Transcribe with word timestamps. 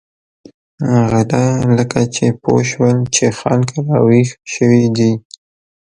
غله 1.09 1.43
لکه 1.77 1.99
چې 2.13 2.25
پوه 2.41 2.61
شول 2.69 2.97
چې 3.15 3.25
خلک 3.39 3.69
را 3.85 3.99
وېښ 4.07 4.29
شوي 4.53 4.85
دي. 4.97 5.11